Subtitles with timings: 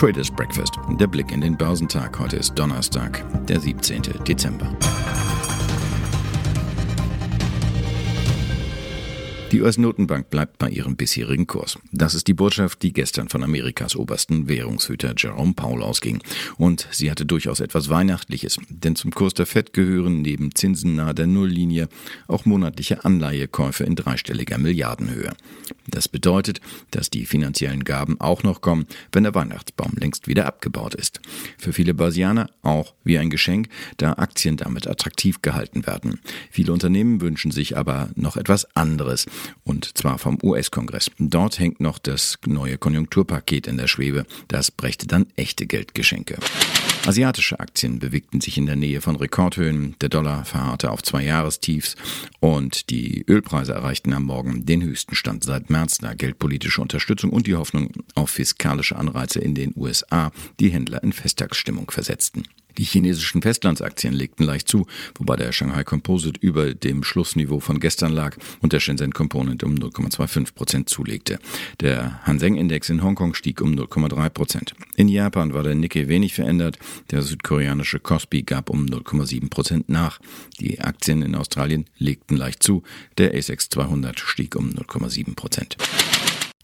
[0.00, 0.78] Traders Breakfast.
[0.98, 2.18] Der Blick in den Börsentag.
[2.18, 4.00] Heute ist Donnerstag, der 17.
[4.26, 4.74] Dezember.
[9.50, 11.76] Die US-Notenbank bleibt bei ihrem bisherigen Kurs.
[11.90, 16.22] Das ist die Botschaft, die gestern von Amerikas obersten Währungshüter Jerome Powell ausging.
[16.56, 21.16] Und sie hatte durchaus etwas Weihnachtliches, denn zum Kurs der Fed gehören neben Zinsen nahe
[21.16, 21.88] der Nulllinie
[22.28, 25.32] auch monatliche Anleihekäufe in dreistelliger Milliardenhöhe.
[25.88, 26.60] Das bedeutet,
[26.92, 31.20] dass die finanziellen Gaben auch noch kommen, wenn der Weihnachtsbaum längst wieder abgebaut ist.
[31.58, 36.20] Für viele Börsianer auch wie ein Geschenk, da Aktien damit attraktiv gehalten werden.
[36.52, 39.26] Viele Unternehmen wünschen sich aber noch etwas anderes
[39.64, 41.10] und zwar vom US-Kongress.
[41.18, 44.24] Dort hängt noch das neue Konjunkturpaket in der Schwebe.
[44.48, 46.38] Das brächte dann echte Geldgeschenke.
[47.06, 49.96] Asiatische Aktien bewegten sich in der Nähe von Rekordhöhen.
[50.00, 51.96] Der Dollar verharrte auf zwei Jahrestiefs
[52.40, 57.46] und die Ölpreise erreichten am Morgen den höchsten Stand seit März, da geldpolitische Unterstützung und
[57.46, 62.44] die Hoffnung auf fiskalische Anreize in den USA die Händler in Festtagsstimmung versetzten.
[62.78, 68.12] Die chinesischen Festlandsaktien legten leicht zu, wobei der Shanghai Composite über dem Schlussniveau von gestern
[68.12, 71.38] lag und der Shenzhen Component um 0,25 Prozent zulegte.
[71.80, 74.74] Der Hang-Seng-Index in Hongkong stieg um 0,3 Prozent.
[74.96, 76.78] In Japan war der Nikkei wenig verändert,
[77.10, 80.20] der südkoreanische Kospi gab um 0,7 Prozent nach.
[80.58, 82.82] Die Aktien in Australien legten leicht zu,
[83.18, 85.76] der ASX 200 stieg um 0,7 Prozent.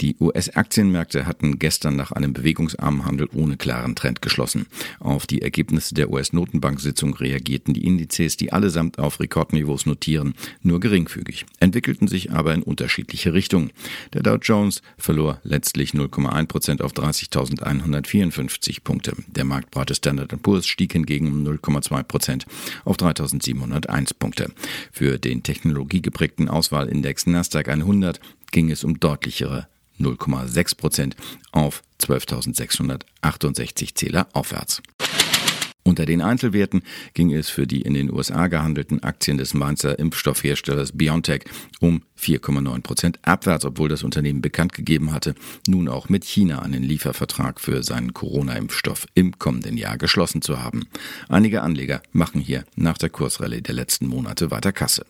[0.00, 4.66] Die US-Aktienmärkte hatten gestern nach einem bewegungsarmen Handel ohne klaren Trend geschlossen.
[4.98, 11.46] Auf die Ergebnisse der US-Notenbank-Sitzung reagierten die Indizes, die allesamt auf Rekordniveaus notieren, nur geringfügig,
[11.60, 13.70] entwickelten sich aber in unterschiedliche Richtungen.
[14.12, 19.12] Der Dow Jones verlor letztlich 0,1 Prozent auf 30.154 Punkte.
[19.28, 22.46] Der marktbreite Standard Poor's stieg hingegen um 0,2 Prozent
[22.84, 24.50] auf 3.701 Punkte.
[24.90, 28.18] Für den technologiegeprägten Auswahlindex Nasdaq 100
[28.50, 29.68] ging es um deutlichere
[30.00, 31.16] 0,6 Prozent
[31.52, 34.82] auf 12.668 Zähler aufwärts.
[35.86, 36.82] Unter den Einzelwerten
[37.12, 41.44] ging es für die in den USA gehandelten Aktien des Mainzer Impfstoffherstellers BioNTech
[41.78, 45.34] um 4,9 Prozent abwärts, obwohl das Unternehmen bekannt gegeben hatte,
[45.68, 50.88] nun auch mit China einen Liefervertrag für seinen Corona-Impfstoff im kommenden Jahr geschlossen zu haben.
[51.28, 55.04] Einige Anleger machen hier nach der Kursrallye der letzten Monate weiter Kasse.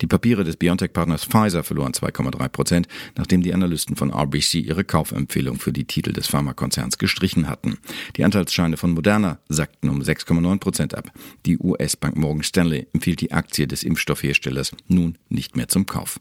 [0.00, 5.58] Die Papiere des BioNTech-Partners Pfizer verloren 2,3 Prozent, nachdem die Analysten von RBC ihre Kaufempfehlung
[5.58, 7.78] für die Titel des Pharmakonzerns gestrichen hatten.
[8.16, 11.10] Die Anteilsscheine von Moderna sackten um 6,9 Prozent ab.
[11.46, 16.20] Die US-Bank Morgan Stanley empfiehlt die Aktie des Impfstoffherstellers nun nicht mehr zum Kauf.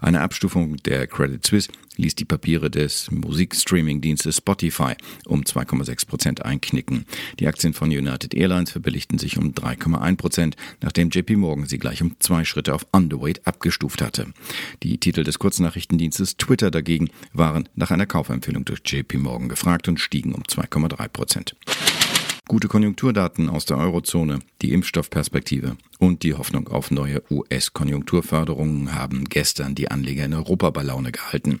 [0.00, 4.94] Eine Abstufung der Credit Suisse ließ die Papiere des Musikstreaming-Dienstes Spotify
[5.26, 7.04] um 2,6 Prozent einknicken.
[7.40, 12.00] Die Aktien von United Airlines verbilligten sich um 3,1 Prozent, nachdem JP Morgan sie gleich
[12.00, 14.28] um zwei Schritte auf Underweight abgestuft hatte.
[14.84, 19.98] Die Titel des Kurznachrichtendienstes Twitter dagegen waren nach einer Kaufempfehlung durch JP Morgan gefragt und
[19.98, 21.56] stiegen um 2,3 Prozent.
[22.48, 29.74] Gute Konjunkturdaten aus der Eurozone, die Impfstoffperspektive und die Hoffnung auf neue US-Konjunkturförderungen haben gestern
[29.74, 31.60] die Anleger in Europa bei Laune gehalten.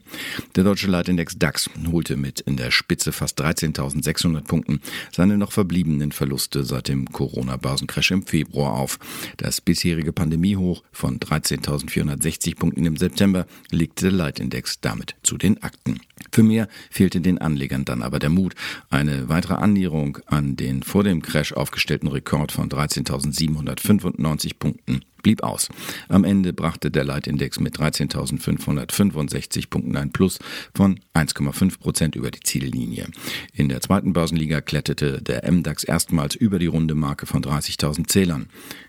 [0.56, 4.80] Der deutsche Leitindex DAX holte mit in der Spitze fast 13.600 Punkten
[5.12, 8.98] seine noch verbliebenen Verluste seit dem Corona-Börsencrash im Februar auf.
[9.36, 16.00] Das bisherige Pandemiehoch von 13.460 Punkten im September legte der Leitindex damit zu den Akten.
[16.30, 18.54] Für mehr fehlte den Anlegern dann aber der Mut.
[18.90, 25.68] Eine weitere Annäherung an vor dem Crash aufgestellten Rekord von 13.795 Punkten blieb aus.
[26.08, 30.38] Am Ende brachte der Leitindex mit 13.565 Punkten ein Plus
[30.74, 33.08] von 1,5 Prozent über die Ziellinie.
[33.52, 38.48] In der zweiten Börsenliga kletterte der MDAX erstmals über die runde Marke von 30.000 Zählern.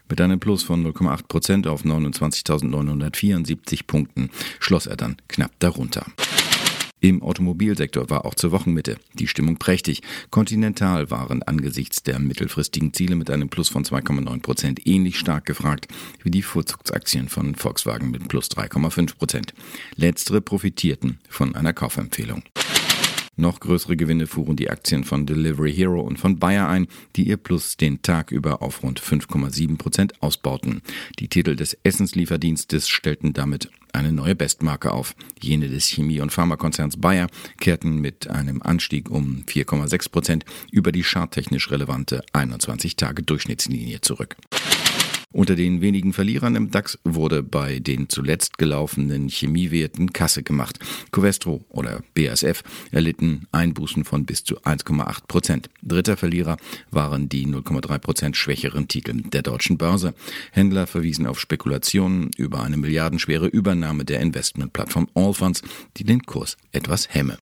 [0.10, 4.30] Mit einem Plus von 0,8 Prozent auf 29.974 Punkten
[4.60, 6.06] schloss er dann knapp darunter.
[7.02, 10.02] Im Automobilsektor war auch zur Wochenmitte die Stimmung prächtig.
[10.32, 15.88] Continental waren angesichts der mittelfristigen Ziele mit einem Plus von 2,9 Prozent ähnlich stark gefragt
[16.24, 19.54] wie die Vorzugsaktien von Volkswagen mit Plus 3,5 Prozent.
[19.96, 22.44] Letztere profitierten von einer Kaufempfehlung.
[23.40, 27.38] Noch größere Gewinne fuhren die Aktien von Delivery Hero und von Bayer ein, die ihr
[27.38, 30.82] Plus den Tag über auf rund 5,7 Prozent ausbauten.
[31.20, 35.16] Die Titel des Essenslieferdienstes stellten damit eine neue Bestmarke auf.
[35.40, 37.28] Jene des Chemie- und Pharmakonzerns Bayer
[37.60, 44.36] kehrten mit einem Anstieg um 4,6 Prozent über die charttechnisch relevante 21-Tage-Durchschnittslinie zurück.
[45.32, 50.80] Unter den wenigen Verlierern im DAX wurde bei den zuletzt gelaufenen Chemiewerten Kasse gemacht.
[51.12, 55.70] Covestro oder BASF erlitten Einbußen von bis zu 1,8 Prozent.
[55.84, 56.58] Dritter Verlierer
[56.90, 60.16] waren die 0,3 Prozent schwächeren Titel der deutschen Börse.
[60.52, 65.62] Händler verwiesen auf Spekulationen über eine milliardenschwere Übernahme der Investmentplattform Allfunds,
[65.98, 67.38] die den Kurs etwas hemme.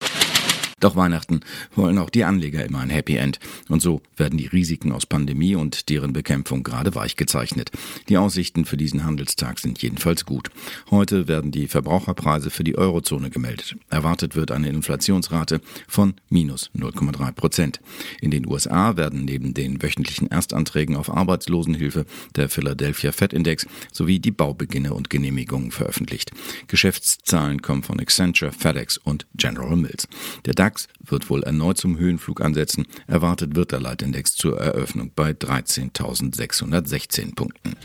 [0.80, 1.40] Doch Weihnachten
[1.76, 3.40] wollen auch die Anleger immer ein Happy End.
[3.68, 7.72] Und so werden die Risiken aus Pandemie und deren Bekämpfung gerade weich gezeichnet.
[8.10, 10.50] Die Aussichten für diesen Handelstag sind jedenfalls gut.
[10.92, 13.76] Heute werden die Verbraucherpreise für die Eurozone gemeldet.
[13.90, 17.80] Erwartet wird eine Inflationsrate von minus 0,3 Prozent.
[18.22, 24.20] In den USA werden neben den wöchentlichen Erstanträgen auf Arbeitslosenhilfe der Philadelphia Fed Index sowie
[24.20, 26.32] die Baubeginne und Genehmigungen veröffentlicht.
[26.68, 30.08] Geschäftszahlen kommen von Accenture, FedEx und General Mills.
[30.46, 32.88] Der DAX wird wohl erneut zum Höhenflug ansetzen.
[33.08, 37.78] Erwartet wird der Leitindex zur Eröffnung bei 13.616 Punkten.